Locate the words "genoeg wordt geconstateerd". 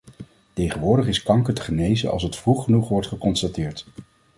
2.63-3.85